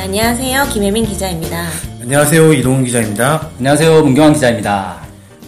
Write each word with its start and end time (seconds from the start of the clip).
네, 0.00 0.04
안녕하세요. 0.04 0.64
김혜민 0.72 1.04
기자입니다. 1.04 1.68
안녕하세요. 2.00 2.54
이동훈 2.54 2.84
기자입니다. 2.84 3.50
안녕하세요. 3.58 4.02
문경환 4.02 4.32
기자입니다. 4.32 4.98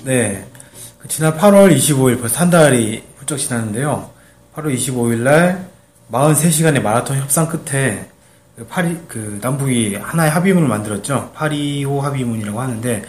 네. 0.04 0.44
그 0.98 1.08
지난 1.08 1.34
8월 1.38 1.74
25일 1.74 2.20
벌써 2.20 2.40
한 2.40 2.50
달이 2.50 3.02
훌쩍 3.16 3.38
지났는데요. 3.38 4.10
8월 4.54 4.76
25일 4.76 5.20
날 5.20 5.70
43시간의 6.12 6.82
마라톤 6.82 7.16
협상 7.16 7.48
끝에 7.48 8.06
그 8.54 8.66
파리, 8.66 8.94
그 9.08 9.38
남북이 9.40 9.94
하나의 9.94 10.30
합의문을 10.30 10.68
만들었죠. 10.68 11.30
825 11.32 12.02
합의문이라고 12.02 12.60
하는데 12.60 13.02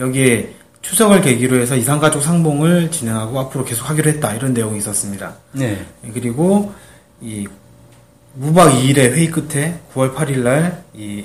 여기에 0.00 0.52
추석을 0.82 1.20
계기로 1.20 1.60
해서 1.60 1.76
이산가족 1.76 2.24
상봉을 2.24 2.90
진행하고 2.90 3.38
앞으로 3.38 3.64
계속 3.64 3.88
하기로 3.88 4.10
했다. 4.10 4.34
이런 4.34 4.52
내용이 4.52 4.78
있었습니다. 4.78 5.36
네. 5.52 5.80
그리고 6.12 6.74
이 7.20 7.46
무박 8.38 8.70
2일의 8.72 8.98
회의 9.14 9.30
끝에 9.30 9.80
9월 9.92 10.14
8일 10.14 10.38
날 10.44 10.84
이 10.94 11.24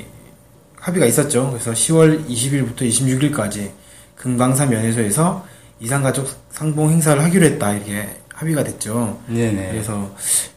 합의가 0.79 1.05
있었죠. 1.05 1.49
그래서 1.51 1.71
10월 1.71 2.27
20일부터 2.27 2.81
26일까지 2.81 3.71
금강산 4.15 4.69
면회소에서 4.69 5.45
이산가족 5.79 6.27
상봉 6.49 6.89
행사를 6.89 7.23
하기로 7.23 7.45
했다. 7.45 7.73
이렇게 7.73 8.09
합의가 8.33 8.63
됐죠. 8.63 9.21
네네. 9.27 9.69
그래서 9.71 10.13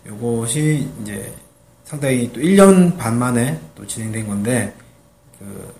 이것이 0.07 0.89
이제 1.03 1.33
상당히 1.85 2.33
또 2.33 2.41
1년 2.41 2.97
반 2.97 3.19
만에 3.19 3.61
또 3.75 3.87
진행된 3.87 4.27
건데 4.27 4.75
그 5.39 5.75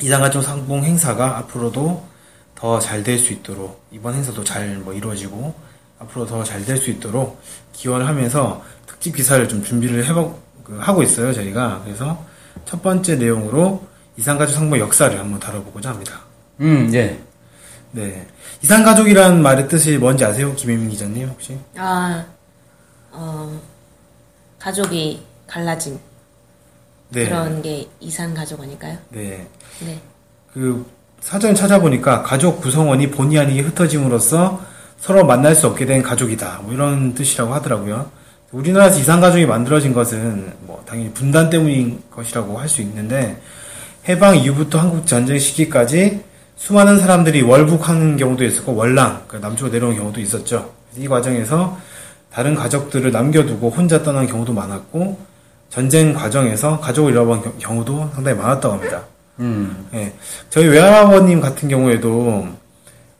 이산가족 0.00 0.42
상봉 0.44 0.84
행사가 0.84 1.38
앞으로도 1.38 2.08
더 2.54 2.78
잘 2.78 3.02
될 3.02 3.18
수 3.18 3.32
있도록 3.32 3.82
이번 3.90 4.14
행사도 4.14 4.44
잘 4.44 4.78
뭐 4.78 4.92
이루어지고 4.94 5.52
앞으로 5.98 6.26
더 6.26 6.44
잘 6.44 6.64
될 6.64 6.76
수 6.78 6.90
있도록 6.90 7.40
기원을 7.72 8.06
하면서 8.06 8.62
특집 9.00 9.16
기사를 9.16 9.48
좀 9.48 9.64
준비를 9.64 10.04
해보 10.04 10.38
그 10.62 10.76
하고 10.78 11.02
있어요 11.02 11.32
저희가 11.32 11.80
그래서 11.84 12.22
첫 12.66 12.82
번째 12.82 13.16
내용으로 13.16 13.82
이산가족 14.18 14.54
상봉 14.54 14.78
역사를 14.78 15.18
한번 15.18 15.40
다뤄보고자 15.40 15.88
합니다. 15.88 16.20
음, 16.60 16.90
예. 16.92 17.18
네 17.92 18.26
이산가족이란 18.62 19.42
말의 19.42 19.68
뜻이 19.68 19.96
뭔지 19.96 20.24
아세요 20.24 20.54
김혜민 20.54 20.90
기자님 20.90 21.28
혹시? 21.30 21.58
아, 21.76 22.24
어, 23.10 23.58
가족이 24.58 25.22
갈라진 25.46 25.98
네. 27.08 27.24
그런 27.24 27.62
게 27.62 27.88
이산 28.00 28.34
가족 28.34 28.60
아닐까요? 28.60 28.98
네. 29.08 29.48
네. 29.80 30.00
그 30.52 30.86
사전 31.20 31.54
찾아보니까 31.54 32.22
가족 32.22 32.60
구성원이 32.60 33.10
본의 33.10 33.38
아니게 33.38 33.62
흩어짐으로써 33.62 34.62
서로 34.98 35.24
만날 35.24 35.54
수 35.54 35.66
없게 35.66 35.86
된 35.86 36.02
가족이다. 36.02 36.60
뭐 36.62 36.74
이런 36.74 37.14
뜻이라고 37.14 37.54
하더라고요. 37.54 38.19
우리나라에서 38.52 38.98
이산 38.98 39.20
가족이 39.20 39.46
만들어진 39.46 39.92
것은 39.92 40.52
뭐 40.62 40.82
당연히 40.86 41.12
분단 41.12 41.50
때문인 41.50 42.02
것이라고 42.10 42.58
할 42.58 42.68
수 42.68 42.80
있는데 42.82 43.40
해방 44.08 44.36
이후부터 44.36 44.78
한국 44.78 45.06
전쟁 45.06 45.38
시기까지 45.38 46.22
수많은 46.56 46.98
사람들이 46.98 47.42
월북하는 47.42 48.16
경우도 48.16 48.44
있었고 48.44 48.74
월랑 48.74 49.24
그 49.28 49.36
남쪽으로 49.36 49.72
내려오는 49.72 49.96
경우도 49.98 50.20
있었죠. 50.20 50.72
이 50.96 51.06
과정에서 51.06 51.78
다른 52.32 52.54
가족들을 52.54 53.10
남겨두고 53.12 53.70
혼자 53.70 54.02
떠난 54.02 54.26
경우도 54.26 54.52
많았고 54.52 55.18
전쟁 55.68 56.12
과정에서 56.12 56.80
가족을 56.80 57.12
잃어버린 57.12 57.42
겨- 57.42 57.52
경우도 57.58 58.10
상당히 58.14 58.38
많았다고 58.38 58.74
합니다. 58.74 59.02
음. 59.38 59.86
예. 59.94 60.12
저희 60.50 60.66
외할아버님 60.66 61.40
같은 61.40 61.68
경우에도 61.68 62.48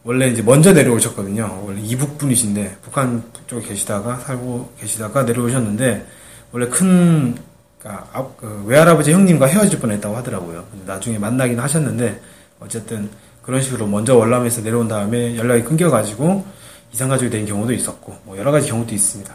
원래 0.03 0.29
이제 0.29 0.43
먼저 0.43 0.73
내려오셨거든요. 0.73 1.63
원래 1.67 1.81
이북 1.83 2.17
분이신데 2.19 2.79
북한 2.83 3.23
쪽에 3.47 3.69
계시다가 3.69 4.17
살고 4.19 4.71
계시다가 4.81 5.25
내려오셨는데 5.25 6.07
원래 6.53 6.67
큰 6.69 7.37
그러니까 7.79 8.07
앞- 8.13 8.37
그 8.39 8.65
외할아버지 8.67 9.13
형님과 9.13 9.47
헤어질 9.47 9.79
뻔했다고 9.79 10.17
하더라고요. 10.17 10.65
근데 10.71 10.91
나중에 10.91 11.19
만나긴 11.19 11.59
하셨는데 11.59 12.21
어쨌든 12.61 13.11
그런 13.43 13.61
식으로 13.63 13.87
먼저 13.87 14.17
월남에서 14.17 14.63
내려온 14.63 14.89
다음에 14.89 15.37
연락이 15.37 15.63
끊겨가지고 15.65 16.45
이산가족이 16.93 17.31
된 17.31 17.47
경우도 17.47 17.73
있었고 17.73 18.17
뭐 18.25 18.37
여러 18.39 18.51
가지 18.53 18.69
경우도 18.69 18.95
있습니다. 18.95 19.35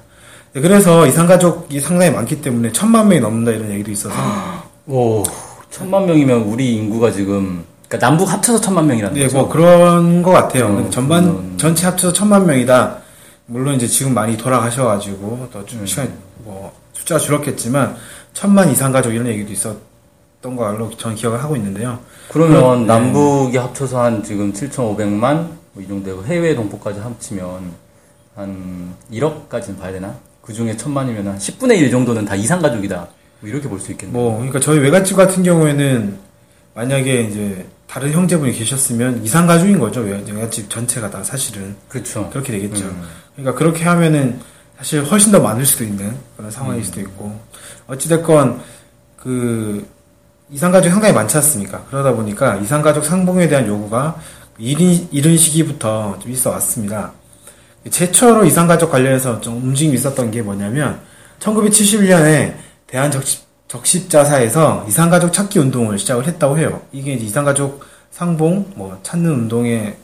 네, 0.54 0.62
그래서 0.62 1.06
이산가족이 1.06 1.80
상당히 1.80 2.12
많기 2.12 2.42
때문에 2.42 2.72
천만 2.72 3.08
명이 3.08 3.22
넘는다 3.22 3.52
이런 3.52 3.72
얘기도 3.72 3.92
있어서 3.92 4.16
오, 4.88 5.24
천만 5.70 6.06
명이면 6.06 6.42
우리 6.44 6.76
인구가 6.76 7.12
지금, 7.12 7.64
그러니까 7.96 8.08
남북 8.08 8.32
합쳐서 8.32 8.62
천만 8.62 8.88
명이라는 8.88 9.16
네, 9.16 9.24
거죠? 9.24 9.38
뭐 9.38 9.50
그런 9.50 10.22
것 10.22 10.32
같아요. 10.32 10.68
음, 10.68 10.92
전반 10.92 11.24
음. 11.26 11.54
전체 11.58 11.86
합쳐서 11.86 12.14
천만 12.14 12.46
명이다. 12.46 12.98
물론 13.48 13.76
이제 13.76 13.88
지금 13.88 14.14
많이 14.14 14.38
돌아가셔가지고 14.38 15.50
더 15.52 15.60
음. 15.60 15.66
좀 15.66 15.86
시간 15.86 16.12
뭐 16.40 16.74
숫자가 16.94 17.20
줄었겠지만 17.20 17.96
천만 18.34 18.70
이상 18.72 18.92
가족 18.92 19.14
이런 19.14 19.28
얘기도 19.28 19.52
있었던 19.54 20.56
걸로 20.56 20.90
저는 20.98 21.16
기억을 21.16 21.42
하고 21.44 21.56
있는데요. 21.56 22.00
그러면 22.30 22.82
네. 22.82 22.88
남북이 22.88 23.58
합쳐서 23.58 24.02
한 24.04 24.24
지금 24.24 24.52
7,500만? 24.54 25.20
뭐 25.20 25.84
이 25.84 25.88
정도 25.88 26.06
되고 26.06 26.24
해외 26.26 26.56
동포까지 26.56 27.00
합치면 27.02 27.72
한 28.36 28.94
1억까지는 29.12 29.78
봐야 29.80 29.92
되나? 29.92 30.16
그 30.42 30.54
중에 30.54 30.78
천만이면 30.78 31.28
한 31.28 31.38
10분의 31.38 31.78
1 31.80 31.92
정도는 31.92 32.24
다 32.26 32.34
이산가족이다. 32.36 33.08
뭐 33.42 33.50
이렇게 33.50 33.68
볼 33.68 33.80
수 33.80 33.92
있겠네요. 33.92 34.18
뭐 34.18 34.36
그러니까 34.38 34.60
저희 34.62 34.80
외갓집 34.80 35.18
같은 35.18 35.44
경우에는 35.44 36.18
만약에 36.76 37.22
이제 37.24 37.66
다른 37.88 38.12
형제분이 38.12 38.52
계셨으면 38.54 39.24
이상 39.24 39.46
가족인 39.48 39.80
거죠. 39.80 40.02
외- 40.02 40.24
외갓집 40.28 40.70
전체가 40.70 41.10
다 41.10 41.24
사실은 41.24 41.76
그렇죠. 41.88 42.30
그렇게 42.32 42.52
되겠죠. 42.54 42.86
음. 42.86 43.04
그러니까 43.36 43.58
그렇게 43.58 43.84
하면은 43.84 44.40
사실 44.78 45.04
훨씬 45.04 45.32
더 45.32 45.40
많을 45.40 45.66
수도 45.66 45.84
있는 45.84 46.16
그런 46.36 46.52
상황일 46.52 46.84
수도 46.84 47.00
있고 47.00 47.40
어찌 47.88 48.10
됐건 48.10 48.62
그 49.18 49.88
이산가족이 50.52 50.92
상당히 50.92 51.14
많지 51.14 51.38
않습니까? 51.38 51.84
그러다 51.90 52.14
보니까 52.14 52.56
이산가족 52.58 53.06
상봉에 53.06 53.48
대한 53.48 53.68
요구가 53.68 54.20
이른, 54.58 55.08
이른 55.12 55.38
시기부터 55.38 56.20
좀 56.20 56.32
있어 56.32 56.50
왔습니다. 56.52 57.14
최초로 57.90 58.46
이산가족 58.46 58.92
관련해서 58.92 59.40
좀 59.42 59.58
움직임이 59.64 59.96
있었던 59.96 60.32
게 60.32 60.42
뭐냐면 60.42 61.00
1971년에 61.40 62.56
대한적십 62.88 63.45
적십자사에서 63.76 64.86
이산가족 64.88 65.34
찾기 65.34 65.60
운동을 65.60 66.00
시작을 66.00 66.28
했다고 66.28 66.58
해요. 66.58 66.82
이게 66.92 67.14
이제 67.14 67.26
이산가족 67.26 67.84
상봉 68.12 68.72
뭐 68.76 68.98
찾는 69.04 69.30
운동의 69.32 69.96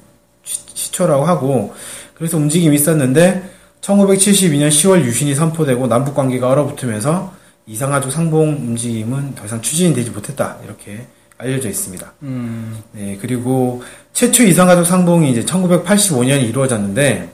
시- 0.43 0.59
시초라고 0.73 1.25
하고 1.25 1.73
그래서 2.13 2.37
움직임이 2.37 2.75
있었는데 2.75 3.49
1972년 3.81 4.69
10월 4.69 5.03
유신이 5.03 5.33
선포되고 5.35 5.87
남북 5.87 6.15
관계가 6.15 6.49
얼어붙으면서 6.49 7.33
이상가족 7.67 8.11
상봉 8.11 8.49
움직임은 8.49 9.35
더 9.35 9.45
이상 9.45 9.61
추진이 9.61 9.93
되지 9.93 10.09
못했다 10.11 10.57
이렇게 10.63 11.07
알려져 11.37 11.69
있습니다. 11.69 12.13
음. 12.23 12.77
네 12.91 13.17
그리고 13.19 13.81
최초 14.13 14.43
이상가족 14.43 14.85
상봉이 14.85 15.31
이제 15.31 15.43
1985년에 15.45 16.43
이루어졌는데 16.43 17.29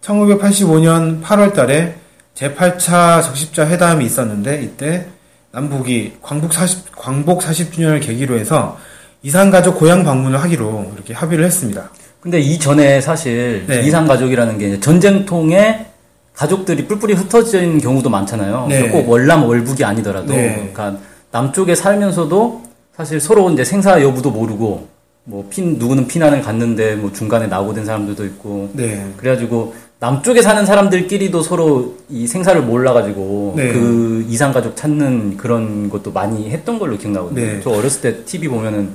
1985년 0.00 1.22
8월달에 1.22 1.94
제8차 2.34 3.22
적십자 3.22 3.66
회담이 3.68 4.04
있었는데 4.04 4.62
이때 4.62 5.06
남북이 5.54 6.14
광복 6.20 6.52
40 6.52 6.96
광복 6.96 7.40
40주년을 7.40 8.02
계기로 8.02 8.36
해서 8.36 8.76
이산 9.22 9.52
가족 9.52 9.78
고향 9.78 10.02
방문을 10.02 10.42
하기로 10.42 10.92
이렇게 10.94 11.14
합의를 11.14 11.44
했습니다. 11.44 11.90
근데 12.20 12.40
이전에 12.40 13.00
사실 13.00 13.64
네. 13.68 13.82
이산 13.82 14.08
가족이라는 14.08 14.58
게 14.58 14.68
이제 14.68 14.80
전쟁통에 14.80 15.86
가족들이 16.34 16.86
뿔뿔이 16.88 17.12
흩어진 17.12 17.78
경우도 17.78 18.10
많잖아요. 18.10 18.66
네. 18.68 18.88
꼭 18.88 19.08
월남 19.08 19.44
월북이 19.44 19.84
아니더라도 19.84 20.34
네. 20.34 20.54
그러니까 20.74 20.98
남쪽에 21.30 21.76
살면서도 21.76 22.62
사실 22.96 23.20
서로 23.20 23.48
이제 23.50 23.62
생사 23.64 24.02
여부도 24.02 24.32
모르고 24.32 24.88
뭐 25.24 25.46
핀 25.48 25.78
누구는 25.78 26.08
피난을 26.08 26.42
갔는데 26.42 26.96
뭐 26.96 27.12
중간에 27.12 27.46
낙오된 27.46 27.84
사람들도 27.84 28.24
있고 28.26 28.70
네. 28.72 29.06
그래가지고 29.16 29.74
남쪽에 30.04 30.42
사는 30.42 30.66
사람들끼리도 30.66 31.40
서로 31.42 31.94
이 32.10 32.26
생사를 32.26 32.60
몰라가지고 32.60 33.54
네. 33.56 33.72
그 33.72 34.26
이산가족 34.28 34.76
찾는 34.76 35.38
그런 35.38 35.88
것도 35.88 36.12
많이 36.12 36.50
했던 36.50 36.78
걸로 36.78 36.98
기억나거든요. 36.98 37.40
네. 37.40 37.60
저 37.64 37.70
어렸을 37.70 38.02
때 38.02 38.24
TV 38.26 38.48
보면은 38.48 38.90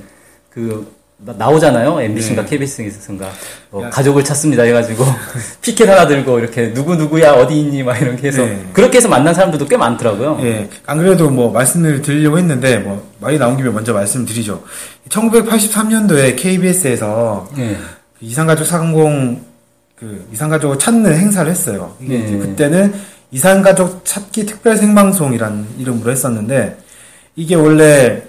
그 0.50 0.86
나- 1.16 1.32
나오잖아요. 1.36 2.00
MBC인가 2.00 2.44
네. 2.44 2.48
KBS인가 2.50 3.28
뭐 3.70 3.82
야. 3.82 3.90
가족을 3.90 4.22
찾습니다 4.22 4.62
해가지고 4.62 5.04
피켓 5.60 5.88
하나 5.88 6.06
들고 6.06 6.38
이렇게 6.38 6.72
누구 6.72 6.94
누구야 6.94 7.32
어디 7.32 7.58
있니 7.58 7.82
막 7.82 8.00
이렇게 8.00 8.28
해서 8.28 8.44
네. 8.44 8.64
그렇게 8.72 8.98
해서 8.98 9.08
만난 9.08 9.34
사람들도 9.34 9.66
꽤 9.66 9.76
많더라고요. 9.76 10.38
예, 10.42 10.68
안 10.86 10.98
그래도 10.98 11.28
뭐 11.28 11.50
말씀을 11.50 12.02
드리려고 12.02 12.38
했는데 12.38 12.78
뭐 12.78 13.04
말이 13.18 13.36
나온 13.36 13.56
김에 13.56 13.68
먼저 13.70 13.92
말씀드리죠. 13.92 14.62
1983년도에 15.08 16.36
KBS에서 16.36 17.48
예. 17.58 17.76
이산가족 18.20 18.64
상공 18.64 19.49
그 20.00 20.26
이산가족을 20.32 20.78
찾는 20.78 21.12
행사를 21.14 21.48
했어요. 21.50 21.94
네. 22.00 22.24
그때는 22.38 22.94
이산가족 23.30 24.02
찾기 24.04 24.46
특별 24.46 24.76
생방송이라는 24.78 25.66
이름으로 25.78 26.10
했었는데 26.10 26.78
이게 27.36 27.54
원래 27.54 28.22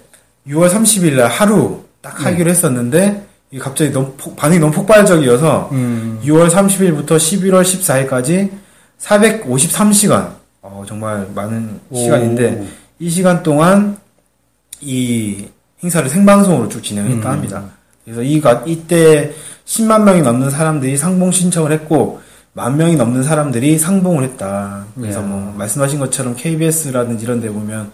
6월 0.47 0.69
30일 0.69 1.13
날 1.15 1.27
하루 1.29 1.83
딱 2.01 2.17
네. 2.17 2.23
하기로 2.25 2.49
했었는데 2.51 3.25
이게 3.51 3.61
갑자기 3.61 3.89
너무 3.91 4.13
폭- 4.17 4.35
반응이 4.35 4.59
너무 4.59 4.73
폭발적이어서 4.73 5.69
음. 5.71 6.19
6월 6.25 6.49
30일부터 6.49 7.11
11월 7.17 7.63
14일까지 7.63 8.49
453시간 8.99 10.33
어, 10.61 10.83
정말 10.85 11.25
많은 11.33 11.79
오. 11.89 11.97
시간인데 11.97 12.67
이 12.99 13.09
시간 13.09 13.41
동안 13.43 13.97
이 14.81 15.45
행사를 15.81 16.07
생방송으로 16.09 16.67
쭉 16.67 16.83
진행했다 16.83 17.29
음. 17.29 17.33
합니다. 17.33 17.63
그래서 18.03 18.21
이가 18.21 18.63
이때 18.65 19.31
10만 19.71 20.03
명이 20.03 20.21
넘는 20.21 20.49
사람들이 20.49 20.97
상봉 20.97 21.31
신청을 21.31 21.71
했고 21.71 22.19
만 22.53 22.75
명이 22.75 22.97
넘는 22.97 23.23
사람들이 23.23 23.79
상봉을 23.79 24.23
했다. 24.25 24.85
그래서 24.95 25.21
네. 25.21 25.27
뭐 25.27 25.53
말씀하신 25.57 25.99
것처럼 25.99 26.35
KBS라든지 26.35 27.23
이런 27.23 27.39
데 27.39 27.49
보면 27.49 27.91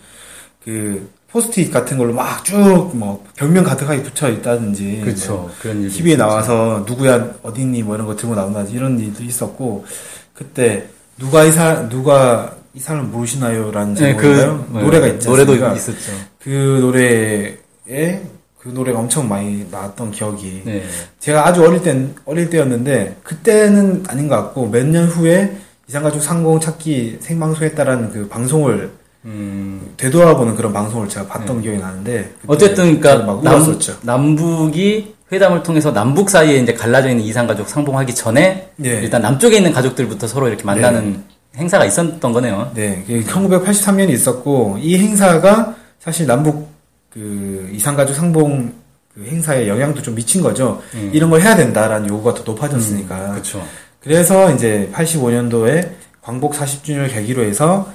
그 0.63 1.07
포스트잇 1.29 1.71
같은 1.71 1.97
걸로 1.99 2.13
막 2.13 2.43
쭉 2.43 2.95
뭐 2.95 3.23
벽면 3.35 3.63
가득하게 3.63 4.01
붙여 4.01 4.27
있다든지 4.29 5.01
그렇죠. 5.03 5.33
뭐 5.33 5.51
그런 5.61 5.83
일. 5.83 5.89
TV에 5.89 6.15
나와서 6.17 6.83
누구야 6.87 7.33
어딨니 7.43 7.83
뭐 7.83 7.93
이런 7.95 8.07
거 8.07 8.15
들고 8.15 8.33
나온다든지 8.33 8.75
이런 8.75 8.99
일도 8.99 9.23
있었고 9.23 9.85
그때 10.33 10.87
누가 11.19 11.43
이사 11.43 11.87
누가 11.89 12.55
이 12.73 12.79
사람을 12.79 13.09
모르시나요라는 13.09 13.93
네? 13.93 14.15
그 14.15 14.65
노래가 14.71 15.07
있지 15.07 15.27
노래도? 15.27 15.53
있었죠. 15.55 16.11
그 16.41 16.49
노래에 16.81 18.23
그 18.67 18.73
노래가 18.73 18.99
엄청 18.99 19.29
많이 19.29 19.65
나왔던 19.71 20.11
기억이 20.11 20.63
네. 20.65 20.83
제가 21.19 21.47
아주 21.47 21.63
어릴 21.65 21.81
때 21.81 22.05
어릴 22.25 22.49
때였는데 22.49 23.15
그때는 23.23 24.03
아닌 24.09 24.27
것 24.27 24.35
같고 24.35 24.67
몇 24.67 24.85
년 24.87 25.05
후에 25.07 25.55
이상가족 25.87 26.21
상공 26.21 26.59
찾기 26.59 27.19
생방송했다라는 27.21 28.11
그 28.11 28.27
방송을 28.27 28.91
음. 29.23 29.93
되돌아보는 29.95 30.55
그런 30.55 30.73
방송을 30.73 31.07
제가 31.07 31.27
봤던 31.27 31.61
기억이 31.61 31.77
나는데 31.79 32.33
어쨌든 32.47 32.99
그러니까 32.99 33.25
막 33.25 33.41
남. 33.43 33.79
남북이 34.01 35.15
회담을 35.31 35.63
통해서 35.63 35.91
남북 35.93 36.29
사이에 36.29 36.57
이제 36.57 36.73
갈라져 36.73 37.09
있는 37.09 37.23
이산 37.23 37.47
가족 37.47 37.69
상봉하기 37.69 38.15
전에 38.15 38.69
네. 38.75 38.89
일단 39.01 39.21
남쪽에 39.21 39.57
있는 39.57 39.71
가족들부터 39.71 40.27
서로 40.27 40.47
이렇게 40.49 40.63
만나는 40.63 41.23
행사가 41.55 41.85
있었던 41.85 42.31
거네요. 42.33 42.71
네, 42.75 43.03
1983년이 43.07 44.09
있었고 44.11 44.77
이 44.79 44.97
행사가 44.97 45.75
사실 45.99 46.27
남북 46.27 46.76
그 47.17 47.69
이산가족 47.73 48.15
상봉 48.15 48.71
그 49.15 49.25
행사에 49.25 49.67
영향도 49.67 50.03
좀 50.03 50.13
미친 50.13 50.43
거죠. 50.43 50.83
음. 50.93 51.09
이런 51.11 51.31
걸 51.31 51.41
해야 51.41 51.55
된다라는 51.55 52.07
요구가 52.09 52.35
더 52.35 52.43
높아졌으니까. 52.43 53.31
그렇죠. 53.31 53.65
그래서 53.99 54.53
이제 54.53 54.87
85년도에 54.93 55.89
광복 56.21 56.53
40주년을 56.53 57.11
계기로 57.11 57.43
해서 57.43 57.91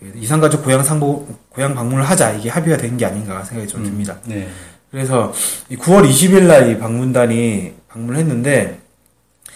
그 0.00 0.12
이산가족 0.16 0.64
고향 0.64 0.82
상봉 0.82 1.36
고향 1.50 1.72
방문을 1.76 2.02
하자 2.02 2.32
이게 2.32 2.48
합의가 2.50 2.76
된 2.76 2.96
게 2.96 3.06
아닌가 3.06 3.44
생각이 3.44 3.68
좀 3.70 3.84
듭니다. 3.84 4.16
네. 4.24 4.48
그래서 4.90 5.32
이 5.68 5.76
9월 5.76 6.08
20일 6.08 6.42
날 6.48 6.68
이 6.70 6.78
방문단이 6.78 7.74
방문을 7.88 8.18
했는데 8.18 8.80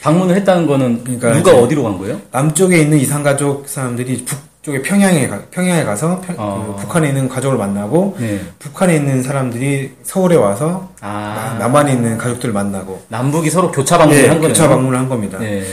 방문을 0.01 0.37
했다는 0.37 0.67
거는 0.69 1.03
그러니까 1.03 1.33
누가 1.33 1.53
어디로 1.59 1.83
간 1.83 1.99
거예요? 1.99 2.21
남쪽에 2.31 2.81
있는 2.81 2.99
이산가족 2.99 3.69
사람들이 3.69 4.25
북 4.25 4.39
쪽에 4.63 4.81
평양에 4.81 5.27
가, 5.27 5.41
평양에 5.51 5.83
가서 5.85 6.21
평- 6.21 6.37
어. 6.39 6.75
그 6.77 6.83
북한에 6.83 7.09
있는 7.09 7.29
가족을 7.29 7.59
만나고 7.59 8.17
네. 8.21 8.41
북한에 8.61 8.95
있는 8.95 9.21
사람들이 9.23 9.93
서울에 10.05 10.37
와서 10.37 10.93
아, 11.01 11.55
나- 11.55 11.59
남한에 11.67 11.93
있는 11.95 12.17
가족들을 12.17 12.55
만나고 12.55 13.03
남북이 13.09 13.51
서로 13.51 13.73
교차 13.73 13.99
방문을 13.99 14.23
네, 14.23 14.29
한 14.29 14.37
거네요. 14.39 14.49
교차 14.55 14.69
방문을 14.69 14.97
한 14.99 15.09
겁니다. 15.09 15.39
네. 15.41 15.65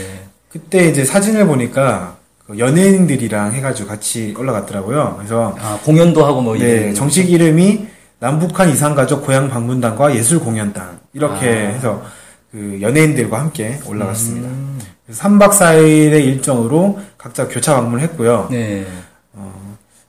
그때 0.50 0.88
이제 0.88 1.04
사진을 1.04 1.46
보니까 1.46 2.16
그 2.48 2.58
연예인들이랑 2.58 3.52
해가지고 3.52 3.88
같이 3.88 4.34
올라갔더라고요. 4.36 5.14
그래서 5.18 5.54
아, 5.60 5.78
공연도 5.84 6.24
하고 6.26 6.40
뭐 6.42 6.56
네, 6.58 6.92
정식 6.92 7.30
이름이 7.30 7.86
남북한 8.18 8.70
이산가족 8.70 9.24
고향 9.24 9.48
방문단과 9.48 10.16
예술 10.16 10.40
공연단 10.40 10.98
이렇게 11.12 11.46
아. 11.48 11.52
해서 11.52 12.02
그 12.50 12.78
연예인들과 12.82 13.38
함께 13.38 13.78
올라갔습니다. 13.86 14.48
음. 14.48 14.80
그래서 15.10 15.22
3박 15.28 15.50
4일의 15.50 16.24
일정으로 16.24 17.00
각자 17.18 17.48
교차 17.48 17.74
방문을 17.74 18.00
했고요. 18.04 18.48
네. 18.50 18.86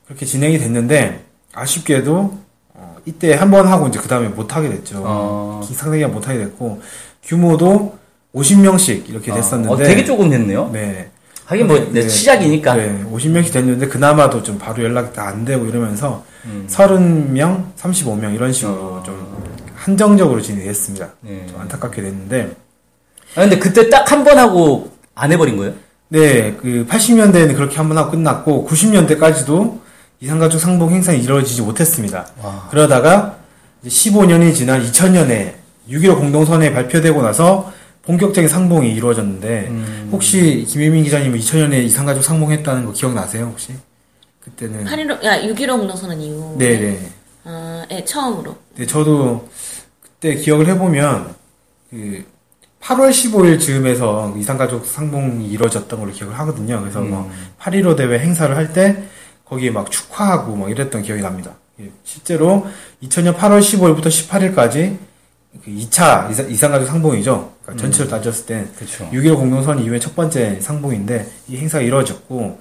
그렇게 0.05 0.25
진행이 0.25 0.59
됐는데 0.59 1.23
아쉽게도 1.53 2.37
어, 2.73 2.95
이때 3.05 3.33
한 3.33 3.49
번 3.49 3.67
하고 3.67 3.87
이제 3.87 3.99
그 3.99 4.07
다음에 4.07 4.27
못 4.27 4.55
하게 4.55 4.69
됐죠. 4.69 5.01
어. 5.05 5.67
상당히 5.73 6.05
못 6.05 6.27
하게 6.27 6.39
됐고 6.39 6.81
규모도 7.23 7.97
50명씩 8.35 9.09
이렇게 9.09 9.31
아, 9.31 9.35
됐었는데 9.35 9.73
어, 9.73 9.77
되게 9.77 10.05
조금 10.05 10.29
됐네요. 10.29 10.69
네. 10.71 11.09
하긴 11.45 11.67
뭐 11.67 11.79
네. 11.91 12.07
시작이니까. 12.07 12.75
네, 12.75 13.03
50명씩 13.11 13.51
됐는데 13.53 13.87
그나마도 13.87 14.43
좀 14.43 14.57
바로 14.57 14.83
연락이 14.83 15.13
다 15.13 15.23
안 15.23 15.43
되고 15.45 15.65
이러면서 15.65 16.23
음. 16.45 16.65
30명, 16.69 17.73
35명 17.77 18.33
이런 18.35 18.53
식으로 18.53 18.73
어. 18.73 19.03
좀 19.05 19.41
한정적으로 19.75 20.41
진행됐습니다. 20.41 21.09
네. 21.21 21.45
좀 21.49 21.59
안타깝게 21.59 22.01
됐는데 22.01 22.51
아, 23.35 23.41
근데 23.41 23.57
그때 23.59 23.89
딱 23.89 24.11
한 24.11 24.23
번 24.23 24.37
하고 24.37 24.90
안 25.15 25.31
해버린 25.31 25.57
거예요? 25.57 25.73
네, 26.09 26.53
그 26.61 26.85
80년대에는 26.89 27.55
그렇게 27.55 27.77
한 27.77 27.87
번 27.87 27.97
하고 27.97 28.11
끝났고 28.11 28.67
90년대까지도 28.69 29.79
이산가족 30.19 30.59
상봉 30.59 30.91
행사는 30.91 31.19
이루어지지 31.19 31.61
못했습니다. 31.61 32.27
와. 32.41 32.67
그러다가 32.69 33.37
이제 33.83 33.89
15년이 34.11 34.53
지난 34.53 34.83
2000년에 34.83 35.53
6.15 35.89 36.17
공동선언이 36.17 36.73
발표되고 36.73 37.21
나서 37.21 37.71
본격적인 38.03 38.47
상봉이 38.49 38.91
이루어졌는데 38.93 39.67
음. 39.69 40.09
혹시 40.11 40.65
김혜민 40.67 41.03
기자님은 41.03 41.39
2000년에 41.39 41.83
이산가족 41.85 42.23
상봉했다는 42.23 42.85
거 42.85 42.91
기억나세요 42.91 43.45
혹시? 43.45 43.73
그때는 44.41 44.85
8.15, 44.85 45.23
야, 45.23 45.39
6.15 45.41 45.77
공동선언 45.77 46.19
이후. 46.21 46.55
네네. 46.57 46.99
아, 47.43 47.85
예, 47.91 48.03
처음으로. 48.05 48.55
네, 48.75 48.85
저도 48.85 49.47
그때 50.01 50.35
기억을 50.35 50.67
해보면 50.67 51.33
그 51.89 52.23
8월 52.81 53.09
15일 53.11 53.59
즈음에서 53.59 54.33
이산가족 54.37 54.85
상봉이 54.85 55.47
이루어졌던 55.49 55.99
걸로 55.99 56.11
기억을 56.11 56.37
하거든요. 56.39 56.79
그래서 56.81 56.99
뭐 57.01 57.21
음. 57.21 57.31
8.15 57.59 57.95
대회 57.95 58.19
행사를 58.19 58.55
할 58.55 58.73
때 58.73 59.03
거기에 59.45 59.69
막 59.69 59.91
축하하고 59.91 60.55
막 60.55 60.71
이랬던 60.71 61.01
기억이 61.03 61.21
납니다. 61.21 61.51
예, 61.81 61.91
실제로 62.05 62.65
2000년 63.03 63.35
8월 63.35 63.59
15일부터 63.59 64.05
18일까지 64.07 64.97
그 65.63 65.69
2차 65.69 66.31
이산, 66.31 66.49
이산가족 66.49 66.87
상봉이죠. 66.87 67.51
그러니까 67.61 67.81
전체를 67.81 68.09
따졌을 68.09 68.45
때 68.45 68.65
그렇죠. 68.77 69.09
6.15 69.11 69.35
공동선 69.35 69.79
이후에 69.83 69.99
첫 69.99 70.15
번째 70.15 70.59
상봉인데 70.61 71.27
이 71.49 71.57
행사가 71.57 71.83
이루어졌고 71.83 72.59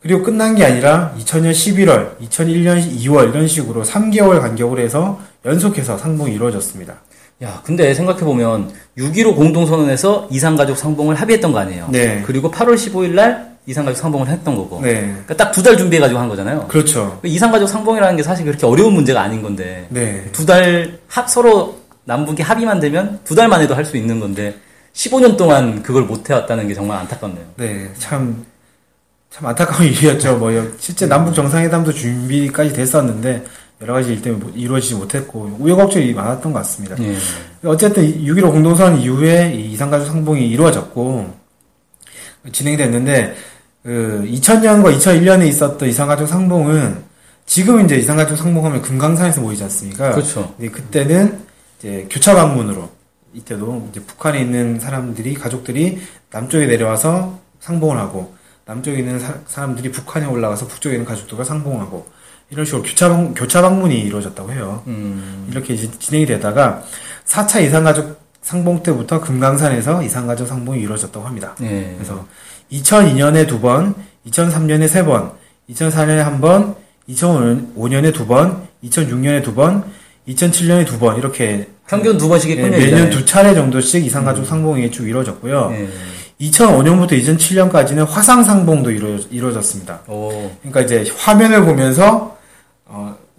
그리고 0.00 0.22
끝난 0.22 0.54
게 0.54 0.64
아니라 0.64 1.12
2000년 1.18 1.50
11월, 1.50 2.16
2001년 2.20 2.80
2월 3.00 3.28
이런 3.30 3.46
식으로 3.48 3.82
3개월 3.84 4.40
간격으로 4.40 4.80
해서 4.80 5.20
연속해서 5.44 5.98
상봉이 5.98 6.32
이루어졌습니다. 6.32 6.94
야, 7.42 7.62
근데 7.64 7.94
생각해보면 7.94 8.70
6.15 8.98 9.34
공동선언에서 9.34 10.28
이산가족 10.30 10.76
상봉을 10.76 11.14
합의했던 11.14 11.52
거 11.52 11.58
아니에요? 11.58 11.88
네. 11.90 12.22
그리고 12.26 12.50
8월 12.50 12.74
15일 12.74 13.10
날 13.14 13.56
이산가족 13.66 13.98
상봉을 13.98 14.28
했던 14.28 14.54
거고. 14.56 14.80
네. 14.82 15.00
그러니까 15.24 15.36
딱 15.36 15.52
두 15.52 15.62
달 15.62 15.76
준비해가지고 15.76 16.20
한 16.20 16.28
거잖아요. 16.28 16.66
그렇죠. 16.68 17.18
이산가족 17.24 17.68
상봉이라는 17.68 18.16
게 18.16 18.22
사실 18.22 18.44
그렇게 18.44 18.66
어려운 18.66 18.92
문제가 18.92 19.22
아닌 19.22 19.40
건데. 19.42 19.86
네. 19.88 20.28
두달 20.32 20.98
합, 21.08 21.30
서로 21.30 21.78
남북이 22.04 22.42
합의만 22.42 22.78
되면 22.80 23.20
두 23.24 23.34
달 23.34 23.48
만에도 23.48 23.74
할 23.74 23.84
수 23.86 23.96
있는 23.96 24.20
건데 24.20 24.56
15년 24.92 25.36
동안 25.38 25.82
그걸 25.82 26.02
못 26.02 26.28
해왔다는 26.28 26.68
게 26.68 26.74
정말 26.74 26.98
안타깝네요. 26.98 27.44
네. 27.56 27.88
참, 27.98 28.44
참 29.30 29.46
안타까운 29.46 29.84
일이었죠. 29.88 30.36
뭐, 30.36 30.54
여- 30.54 30.66
실제 30.78 31.06
남북 31.06 31.34
정상회담도 31.34 31.92
준비까지 31.92 32.72
됐었는데, 32.74 33.44
여러 33.80 33.94
가지 33.94 34.12
일 34.12 34.20
때문에 34.22 34.44
못- 34.44 34.52
이루어지지 34.56 34.94
못했고, 34.94 35.56
우여곡절이 35.58 36.12
많았던 36.12 36.52
것 36.52 36.58
같습니다. 36.60 36.96
예. 37.02 37.16
어쨌든 37.64 38.04
6.15 38.24 38.50
공동선 38.52 38.98
이후에 39.00 39.54
이 39.54 39.72
이산가족 39.72 40.06
상봉이 40.08 40.48
이루어졌고 40.50 41.34
진행됐는데 42.52 43.34
그 43.82 44.24
2000년과 44.26 44.96
2001년에 44.98 45.46
있었던 45.48 45.88
이산가족 45.88 46.28
상봉은 46.28 47.02
지금 47.46 47.84
이제 47.84 47.96
이산가족 47.96 48.36
상봉하면 48.36 48.82
금강산에서 48.82 49.40
모이지 49.40 49.62
않습니까? 49.64 50.12
그렇죠. 50.12 50.54
근데 50.56 50.70
그때는 50.70 51.38
이제 51.78 52.06
교차 52.10 52.34
방문으로 52.34 52.88
이때도 53.34 53.88
이제 53.90 54.00
북한에 54.00 54.40
있는 54.40 54.78
사람들이 54.78 55.34
가족들이 55.34 56.00
남쪽에 56.30 56.66
내려와서 56.66 57.38
상봉을 57.60 57.96
하고 57.98 58.34
남쪽에 58.66 58.98
있는 58.98 59.18
사, 59.18 59.62
람들이 59.62 59.90
북한에 59.90 60.26
올라가서 60.26 60.66
북쪽에 60.66 60.96
있는 60.96 61.06
가족들과 61.06 61.44
상봉하고 61.44 62.06
이런 62.50 62.64
식으로 62.64 62.82
교차, 62.82 63.08
방- 63.08 63.34
교차 63.34 63.62
방문이 63.62 64.00
이루어졌다고 64.00 64.52
해요. 64.52 64.82
음. 64.86 65.46
이렇게 65.50 65.74
이제 65.74 65.88
진행이 65.98 66.26
되다가 66.26 66.82
4차 67.26 67.62
이산가족 67.62 68.18
상봉 68.42 68.82
때부터 68.82 69.20
금강산에서 69.20 70.02
이산가족 70.02 70.48
상봉이 70.48 70.80
이루어졌다고 70.80 71.24
합니다. 71.26 71.54
예. 71.62 71.92
그래서 71.96 72.26
2002년에 72.72 73.46
두 73.46 73.60
번, 73.60 73.94
2003년에 74.26 74.88
세 74.88 75.04
번, 75.04 75.32
2004년에 75.70 76.16
한 76.18 76.40
번, 76.40 76.74
2005년에 77.08 78.12
두 78.14 78.26
번, 78.26 78.66
2006년에 78.84 79.42
두 79.44 79.54
번, 79.54 79.84
2007년에 80.28 80.86
두 80.86 80.98
번 80.98 81.16
이렇게 81.18 81.68
평균 81.88 82.16
두 82.18 82.28
번씩 82.28 82.50
예. 82.50 82.68
매년. 82.68 83.10
두 83.10 83.24
차례 83.24 83.54
정도씩 83.54 84.04
이산가족 84.06 84.46
상봉이 84.46 84.90
쭉 84.90 85.06
이루어졌고요. 85.08 85.70
예. 85.74 85.88
2005년부터 86.40 87.10
2007년까지는 87.22 88.06
화상 88.08 88.42
상봉도 88.42 88.90
이루어, 88.90 89.18
이루어졌습니다. 89.30 90.00
오. 90.08 90.30
그러니까 90.62 90.80
이제 90.80 91.04
화면을 91.18 91.64
보면서 91.64 92.16
어, 92.16 92.39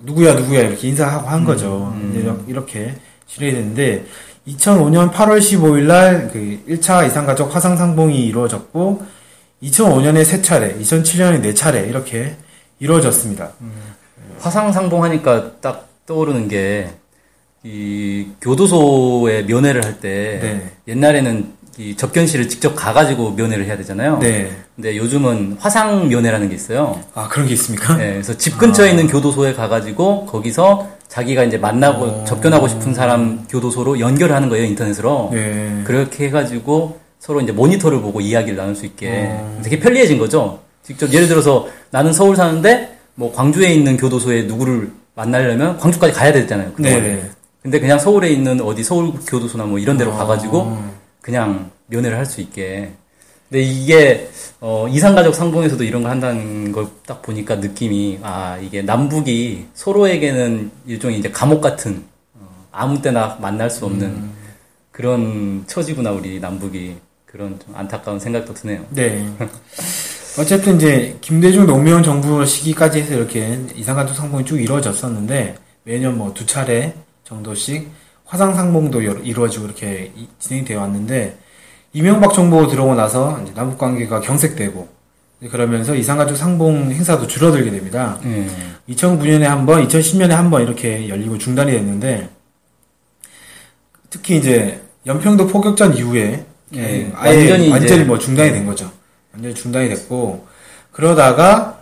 누구야 0.04 0.34
누구야 0.34 0.62
이렇게 0.62 0.88
인사하고 0.88 1.28
한 1.28 1.44
거죠. 1.44 1.96
이제 2.10 2.32
이렇게 2.48 2.96
진행이 3.28 3.54
됐는데 3.54 4.06
2005년 4.48 5.12
8월 5.12 5.40
15일 5.40 5.84
날그 5.84 6.64
1차 6.68 7.06
이산가족 7.08 7.54
화상 7.54 7.78
상봉이 7.78 8.26
이루어졌고 8.26 9.06
2005년에 9.64 10.26
세 10.26 10.42
차례, 10.42 10.76
2007년에 10.76 11.42
네 11.42 11.54
차례 11.54 11.86
이렇게 11.88 12.36
이루어졌습니다. 12.80 13.52
화상 14.40 14.72
상봉하니까 14.72 15.62
딱 15.62 15.88
떠오르는 16.08 16.48
게, 16.48 16.90
이, 17.64 18.28
교도소에 18.42 19.44
면회를 19.44 19.86
할 19.86 20.00
때, 20.00 20.40
네. 20.42 20.72
옛날에는 20.88 21.54
이 21.78 21.96
접견실을 21.96 22.50
직접 22.50 22.76
가가지고 22.76 23.32
면회를 23.32 23.66
해야 23.66 23.78
되잖아요. 23.78 24.20
네. 24.20 24.52
근데 24.76 24.98
요즘은 24.98 25.58
화상 25.60 26.10
면회라는 26.10 26.50
게 26.50 26.56
있어요. 26.56 27.00
아 27.14 27.28
그런 27.30 27.48
게 27.48 27.54
있습니까? 27.54 27.96
네, 27.96 28.14
그래서 28.14 28.36
집 28.38 28.58
근처에 28.58 28.90
있는 28.90 29.08
교도소에 29.08 29.54
가가지고 29.54 30.26
거기서 30.26 30.90
자기가 31.08 31.44
이제 31.44 31.58
만나고 31.58 32.04
어. 32.06 32.24
접견하고 32.26 32.68
싶은 32.68 32.94
사람 32.94 33.46
교도소로 33.50 34.00
연결을 34.00 34.36
하는 34.36 34.50
거예요 34.50 34.66
인터넷으로. 34.66 35.30
네. 35.32 35.82
그렇게 35.86 36.26
해가지고 36.26 37.00
서로 37.20 37.40
이제 37.42 37.52
모니터를 37.52 38.02
보고 38.02 38.20
이야기를 38.20 38.58
나눌 38.58 38.76
수 38.76 38.86
있게 38.86 39.28
어. 39.30 39.62
되게 39.64 39.80
편리해진 39.80 40.18
거죠. 40.18 40.60
직접 40.84 41.12
예를 41.14 41.28
들어서 41.28 41.68
나는 41.92 42.12
서울 42.12 42.36
사는데 42.36 42.98
뭐 43.16 43.32
광주에 43.32 43.70
있는 43.70 43.96
교도소에 43.98 44.44
누구를 44.44 44.92
만나려면 45.16 45.78
광주까지 45.78 46.14
가야 46.14 46.34
되잖아요. 46.34 46.72
네. 46.78 47.30
근데 47.62 47.80
그냥 47.80 48.00
서울에 48.00 48.30
있는 48.30 48.60
어디 48.62 48.84
서울 48.84 49.12
교도소나 49.28 49.66
뭐 49.66 49.80
이런 49.80 49.98
데로 49.98 50.12
어. 50.12 50.18
가가지고 50.18 50.78
그냥 51.22 51.72
면회를 51.88 52.18
할 52.18 52.26
수 52.26 52.42
있게. 52.42 52.92
근데 53.50 53.64
이게 53.64 54.30
어, 54.62 54.88
이산가족 54.88 55.36
상봉에서도 55.36 55.84
이런 55.84 56.04
걸 56.04 56.12
한다는 56.12 56.72
걸 56.72 56.90
딱 57.06 57.22
보니까 57.22 57.56
느낌이 57.58 58.20
아 58.24 58.58
이게 58.58 58.82
남북이 58.82 59.68
서로에게는 59.74 60.72
일종의 60.88 61.20
이제 61.20 61.30
감옥 61.32 61.60
같은 61.62 62.04
어, 62.36 62.48
아무 62.72 63.02
때나 63.02 63.38
만날 63.42 63.70
수 63.70 63.86
없는 63.86 64.08
음. 64.08 64.34
그런 64.92 65.64
처지구나 65.68 66.12
우리 66.12 66.40
남북이 66.40 66.96
그런 67.26 67.60
좀 67.60 67.76
안타까운 67.76 68.20
생각도 68.20 68.54
드네요. 68.54 68.86
네. 68.92 69.26
어쨌든 70.40 70.78
이제 70.78 71.18
김대중 71.20 71.66
노무현 71.66 72.04
정부 72.04 72.46
시기까지 72.46 73.02
해서 73.02 73.14
이렇게 73.16 73.60
이산가족 73.76 74.16
상봉이 74.16 74.46
쭉 74.46 74.62
이루어졌었는데 74.62 75.58
매년 75.84 76.18
뭐 76.18 76.34
두 76.34 76.46
차례 76.46 76.94
정도씩 77.26 77.90
화상 78.32 78.56
상봉도 78.56 79.04
여러- 79.04 79.20
이루어지고 79.20 79.66
이렇게 79.66 80.10
이- 80.16 80.26
진행되어 80.40 80.80
왔는데 80.80 81.38
이명박 81.92 82.34
정부 82.34 82.66
들어오고 82.70 82.96
나서 82.96 83.38
이제 83.44 83.54
남북 83.54 83.78
관계가 83.78 84.22
경색되고 84.22 84.88
그러면서 85.52 85.94
이산가족 85.94 86.38
상봉 86.38 86.92
행사도 86.92 87.28
줄어들게 87.28 87.70
됩니다. 87.72 88.18
예. 88.24 88.48
2009년에 88.88 89.42
한 89.42 89.66
번, 89.66 89.86
2010년에 89.86 90.30
한 90.30 90.50
번 90.50 90.62
이렇게 90.62 91.10
열리고 91.10 91.38
중단이 91.38 91.74
됐는데 91.74 92.30
특히 94.10 94.38
이제 94.38 94.82
연평도 95.06 95.48
포격전 95.48 95.98
이후에 95.98 96.46
예, 96.76 97.12
아예 97.16 97.38
완전히 97.50 97.70
완전히, 97.70 98.04
뭐 98.06 98.18
중단이 98.18 98.52
된 98.52 98.66
거죠. 98.66 98.90
완전히 99.34 99.54
중단이 99.54 99.90
됐고 99.90 100.48
그러다가 100.94 101.82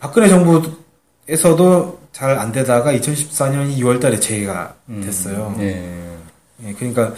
박근혜 0.00 0.28
정부에서도 0.28 2.00
잘 2.16 2.38
안 2.38 2.50
되다가 2.50 2.92
2014년 2.94 3.76
2월달에 3.76 4.18
재개가 4.18 4.74
됐어요. 5.04 5.54
예. 5.58 6.02
예, 6.64 6.72
그러니까 6.72 7.12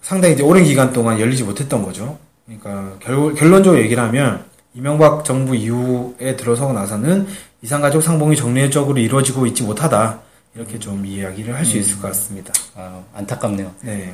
상당히 0.00 0.34
이제 0.34 0.42
오랜 0.42 0.64
기간 0.64 0.92
동안 0.92 1.20
열리지 1.20 1.44
못했던 1.44 1.80
거죠. 1.84 2.18
그러니까 2.44 2.98
결, 2.98 3.34
결론적으로 3.34 3.80
얘기를 3.80 4.02
하면 4.02 4.44
이명박 4.74 5.24
정부 5.24 5.54
이후에 5.54 6.34
들어서고 6.34 6.72
나서는 6.72 7.28
이산가족 7.62 8.02
상봉이 8.02 8.34
정례적으로 8.34 8.98
이루어지고 8.98 9.46
있지 9.46 9.62
못하다. 9.62 10.18
이렇게 10.56 10.76
좀 10.76 11.06
이야기를 11.06 11.54
할수 11.54 11.78
있을 11.78 12.00
것 12.00 12.08
같습니다. 12.08 12.52
아, 12.74 13.00
안타깝네요. 13.14 13.70
네. 13.82 14.12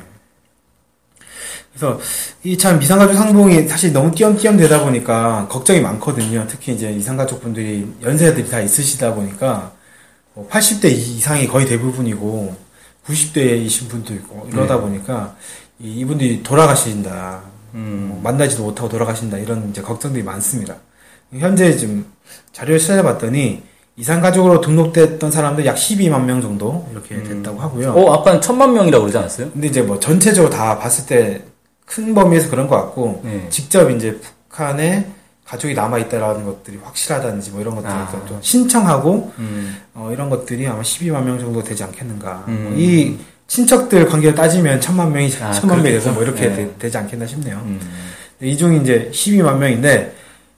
그래서 1.73 1.99
이 2.43 2.55
참 2.55 2.79
이산가족 2.79 3.15
상봉이 3.15 3.67
사실 3.67 3.91
너무 3.91 4.11
띄엄띄엄 4.13 4.57
되다 4.57 4.83
보니까 4.83 5.47
걱정이 5.49 5.81
많거든요. 5.81 6.45
특히 6.47 6.73
이제 6.73 6.91
이산가족 6.91 7.41
분들이 7.41 7.91
연세들이 8.03 8.47
다 8.47 8.59
있으시다 8.59 9.15
보니까 9.15 9.78
80대 10.49 10.85
이상이 10.85 11.47
거의 11.47 11.65
대부분이고 11.65 12.55
90대이신 13.05 13.89
분도 13.89 14.13
있고 14.13 14.47
이러다 14.51 14.75
네. 14.75 14.81
보니까 14.81 15.35
이- 15.79 15.99
이분들이 15.99 16.43
돌아가신다. 16.43 17.41
음. 17.75 18.07
뭐 18.09 18.21
만나지도 18.21 18.63
못하고 18.63 18.89
돌아가신다 18.89 19.37
이런 19.37 19.69
이제 19.69 19.81
걱정들이 19.81 20.23
많습니다. 20.23 20.75
현재 21.37 21.75
지금 21.77 22.05
자료를 22.51 22.79
찾아봤더니 22.79 23.63
이산가족으로 23.95 24.61
등록됐던 24.61 25.29
사람들 25.31 25.65
약 25.65 25.75
12만 25.75 26.23
명 26.23 26.41
정도 26.41 26.87
이렇게 26.91 27.21
됐다고 27.21 27.59
하고요. 27.59 27.91
어, 27.93 28.13
아까는 28.13 28.41
천만 28.41 28.73
명이라고 28.73 29.03
그러지 29.03 29.17
않았어요? 29.17 29.51
근데 29.51 29.67
이제 29.67 29.81
뭐 29.81 29.99
전체적으로 29.99 30.51
다 30.51 30.77
봤을 30.79 31.05
때 31.05 31.43
큰 31.85 32.13
범위에서 32.13 32.51
그런 32.51 32.67
것 32.67 32.75
같고 32.75 33.21
네. 33.23 33.47
직접 33.49 33.89
이제 33.89 34.19
북한에 34.47 35.07
가족이 35.49 35.73
남아 35.73 35.97
있다라는 35.97 36.45
것들이 36.45 36.77
확실하다든지 36.83 37.51
뭐 37.51 37.61
이런 37.61 37.73
것들 37.73 37.89
아. 37.89 38.23
좀 38.27 38.37
신청하고 38.39 39.33
음. 39.39 39.77
어, 39.95 40.11
이런 40.13 40.29
것들이 40.29 40.67
아마 40.67 40.81
12만 40.81 41.23
명 41.23 41.39
정도 41.39 41.63
되지 41.63 41.83
않겠는가. 41.83 42.45
음. 42.47 42.69
뭐 42.69 42.79
이 42.79 43.17
친척들 43.49 44.05
관계를 44.05 44.35
따지면 44.35 44.79
천만 44.79 45.11
명이 45.11 45.33
아, 45.41 45.51
천만 45.51 45.81
명이 45.81 45.95
돼서? 45.95 46.11
뭐 46.11 46.21
이렇게 46.23 46.49
네. 46.49 46.71
되, 46.77 46.89
지 46.89 46.97
않겠나 46.97 47.25
싶네요. 47.25 47.59
음. 47.65 47.79
이 48.41 48.55
중에 48.55 48.77
이제 48.77 49.09
12만 49.11 49.57
명인데 49.57 50.15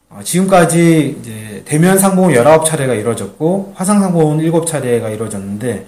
어, 0.10 0.20
지금까지 0.22 1.18
이제 1.22 1.64
대면 1.64 1.98
상봉은 1.98 2.34
19차례가 2.34 3.00
이루어졌고 3.00 3.74
화상 3.76 4.02
상봉은 4.02 4.40
7차례가 4.40 5.14
이루어졌는데 5.14 5.88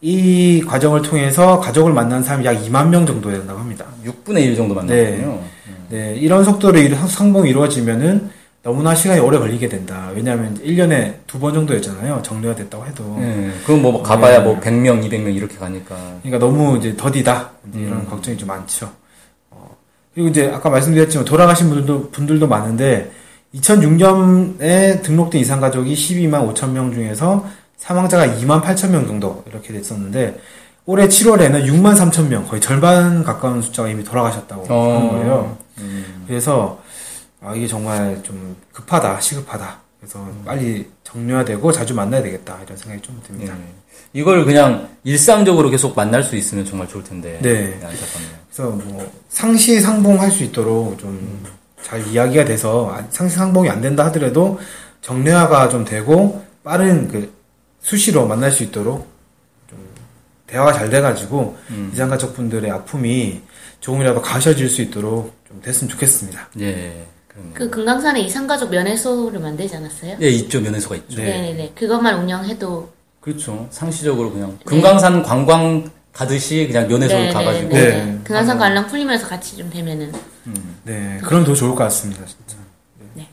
이 0.00 0.64
과정을 0.66 1.02
통해서 1.02 1.60
가족을 1.60 1.92
만난 1.92 2.22
사람이 2.22 2.46
약 2.46 2.54
2만 2.54 2.88
명 2.88 3.04
정도 3.04 3.30
된다고 3.30 3.60
합니다. 3.60 3.84
6분의 4.06 4.40
1 4.44 4.56
정도 4.56 4.74
만났군요. 4.74 5.42
네, 5.90 6.14
이런 6.16 6.44
속도로 6.44 6.78
이 6.78 6.88
상봉이 6.94 7.50
이루어지면은 7.50 8.30
너무나 8.68 8.94
시간이 8.94 9.18
오래 9.20 9.38
걸리게 9.38 9.66
된다. 9.70 10.10
왜냐하면 10.14 10.58
1년에 10.62 11.14
두 11.26 11.38
번 11.38 11.54
정도였잖아요. 11.54 12.20
정리가 12.22 12.54
됐다고 12.54 12.84
해도. 12.84 13.16
예. 13.22 13.50
그럼 13.64 13.80
뭐 13.80 14.02
가봐야 14.02 14.38
네. 14.40 14.44
뭐 14.44 14.60
100명, 14.60 15.02
200명 15.08 15.34
이렇게 15.34 15.56
가니까. 15.56 15.96
그러니까 16.22 16.38
너무 16.38 16.76
이제 16.76 16.94
더디다. 16.94 17.50
이제 17.70 17.80
이런 17.80 18.00
음. 18.00 18.06
걱정이 18.10 18.36
좀 18.36 18.46
많죠. 18.48 18.90
어, 19.50 19.74
그리고 20.12 20.28
이제 20.28 20.50
아까 20.52 20.68
말씀드렸지만 20.68 21.24
돌아가신 21.24 21.70
분들도, 21.70 22.10
분들도 22.10 22.46
많은데 22.46 23.10
2006년에 23.54 25.02
등록된 25.02 25.40
이산 25.40 25.60
가족이 25.60 25.94
12만 25.94 26.52
5천 26.52 26.72
명 26.72 26.92
중에서 26.92 27.46
사망자가 27.78 28.26
2만 28.38 28.60
8천 28.62 28.90
명 28.90 29.06
정도 29.06 29.44
이렇게 29.48 29.72
됐었는데 29.72 30.38
올해 30.84 31.08
7월에는 31.08 31.64
6만 31.64 31.96
3천 31.96 32.28
명 32.28 32.46
거의 32.46 32.60
절반 32.60 33.24
가까운 33.24 33.62
숫자가 33.62 33.88
이미 33.88 34.04
돌아가셨다고 34.04 34.66
어. 34.68 34.94
하는 34.96 35.08
거예요. 35.08 35.56
음. 35.78 36.24
그래서 36.26 36.80
아, 37.40 37.54
이게 37.54 37.66
정말 37.66 38.22
좀 38.22 38.56
급하다, 38.72 39.20
시급하다. 39.20 39.78
그래서 40.00 40.26
빨리 40.44 40.88
정리화되고 41.04 41.72
자주 41.72 41.94
만나야 41.94 42.22
되겠다 42.22 42.58
이런 42.64 42.76
생각이 42.76 43.02
좀 43.02 43.20
듭니다. 43.26 43.54
예. 43.56 43.74
이걸 44.12 44.44
그냥 44.44 44.88
일상적으로 45.04 45.70
계속 45.70 45.96
만날 45.96 46.22
수 46.22 46.36
있으면 46.36 46.64
정말 46.64 46.88
좋을 46.88 47.02
텐데. 47.04 47.38
네. 47.42 47.74
안타깝네요. 47.74 48.38
그래서 48.46 48.70
뭐 48.70 49.12
상시 49.28 49.80
상봉할 49.80 50.30
수 50.30 50.44
있도록 50.44 50.98
좀 50.98 51.58
잘 51.82 52.06
이야기가 52.06 52.44
돼서 52.44 52.92
아, 52.92 53.04
상시 53.10 53.36
상봉이 53.36 53.68
안 53.68 53.80
된다 53.80 54.04
하더라도 54.06 54.58
정례화가 55.00 55.68
좀 55.68 55.84
되고 55.84 56.44
빠른 56.62 57.08
그 57.08 57.32
수시로 57.80 58.26
만날 58.26 58.50
수 58.50 58.62
있도록 58.62 59.08
좀 59.70 59.78
대화가 60.46 60.72
잘 60.72 60.90
돼가지고 60.90 61.56
음. 61.70 61.90
이산가족분들의 61.92 62.70
아픔이 62.70 63.40
조금이라도 63.80 64.20
가셔질 64.20 64.68
수 64.68 64.82
있도록 64.82 65.34
좀 65.46 65.62
됐으면 65.62 65.88
좋겠습니다. 65.90 66.50
예. 66.60 67.06
그 67.54 67.68
금강산에 67.70 68.20
이산가족 68.20 68.70
면회소를 68.70 69.40
만들지 69.40 69.76
않았어요? 69.76 70.16
예, 70.20 70.28
있죠. 70.30 70.60
면회소가 70.60 70.96
있죠. 70.96 71.16
네. 71.18 71.24
네. 71.24 71.52
네네 71.52 71.72
그것만 71.74 72.22
운영해도 72.22 72.90
그렇죠. 73.20 73.66
상시적으로 73.70 74.32
그냥 74.32 74.58
금강산 74.64 75.22
관광 75.22 75.90
가듯이 76.12 76.66
그냥 76.66 76.88
면회소를 76.88 77.26
네, 77.26 77.32
가가지고 77.32 77.68
네, 77.68 77.80
네. 77.80 78.04
네. 78.04 78.18
금강산 78.24 78.58
관람 78.58 78.86
풀리면서 78.86 79.28
같이 79.28 79.56
좀 79.56 79.70
되면은 79.70 80.12
네, 80.84 81.20
그럼 81.22 81.44
더 81.44 81.54
좋을 81.54 81.70
것 81.72 81.84
같습니다, 81.84 82.24
진짜. 82.24 82.56
네. 83.14 83.28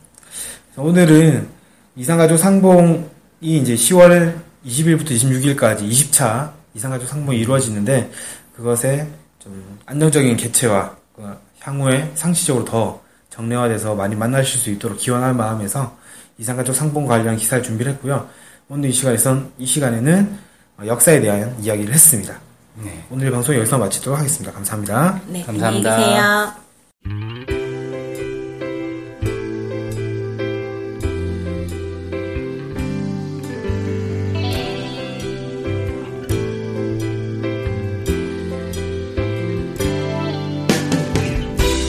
오늘은 0.76 1.48
이산가족 1.96 2.38
상봉 2.38 3.08
이제 3.40 3.74
10월 3.74 4.34
20일부터 4.66 5.10
26일까지 5.10 5.88
20차 5.88 6.52
이산가족 6.74 7.08
상봉이 7.08 7.38
이루어지는데 7.38 8.10
그것에 8.54 9.08
좀 9.38 9.78
안정적인 9.86 10.36
개최와 10.36 10.96
그 11.14 11.36
향후에 11.60 12.12
상시적으로 12.14 12.64
더 12.64 13.00
정례화돼서 13.30 13.94
많이 13.94 14.14
만나실 14.14 14.60
수 14.60 14.70
있도록 14.70 14.98
기원할 14.98 15.34
마음에서 15.34 15.96
이산가족 16.38 16.74
상봉 16.74 17.06
관련 17.06 17.36
기사를 17.36 17.62
준비를 17.62 17.92
했고요. 17.92 18.28
오늘 18.68 18.88
이 18.88 18.92
시간에선 18.92 19.52
이 19.58 19.66
시간에는 19.66 20.38
역사에 20.86 21.20
대한 21.20 21.56
이야기를 21.62 21.94
했습니다. 21.94 22.40
오늘 23.10 23.30
방송 23.30 23.54
여기서 23.54 23.78
마치도록 23.78 24.18
하겠습니다. 24.18 24.52
감사합니다. 24.52 25.20
네, 25.28 25.42
감사합니다. 25.44 25.94
안녕히 25.94 26.14
계세요. 27.46 27.55